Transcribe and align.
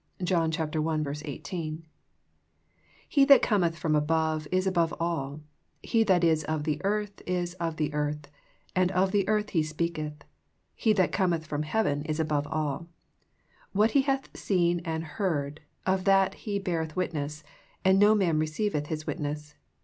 ^' 0.19 0.25
—John 0.25 0.49
1: 0.51 1.15
18. 1.25 1.83
"^e 3.11 3.27
that 3.27 3.43
comethfrom 3.43 3.95
above 3.95 4.47
is 4.51 4.65
above 4.65 4.95
all; 4.99 5.41
he 5.83 6.01
that 6.03 6.23
is 6.23 6.43
of 6.45 6.63
the 6.63 6.81
earth 6.83 7.21
is 7.27 7.53
of 7.59 7.75
the 7.75 7.93
earth, 7.93 8.27
and 8.75 8.91
of 8.93 9.11
the 9.11 9.27
earth 9.29 9.51
he 9.51 9.61
speaketh: 9.61 10.23
He 10.73 10.91
that 10.93 11.11
cometh 11.11 11.45
from 11.45 11.61
heaven 11.61 12.01
is 12.05 12.19
above 12.19 12.47
all. 12.47 12.87
What 13.73 13.91
He 13.91 14.01
hath 14.01 14.35
seen 14.35 14.79
and 14.83 15.03
heard, 15.03 15.61
of 15.85 16.05
that 16.05 16.33
He 16.49 16.57
beareth 16.57 16.95
witness; 16.95 17.43
and 17.85 17.99
no 17.99 18.15
man 18.15 18.39
receiveth 18.39 18.87
His 18.87 19.05
witness. 19.05 19.53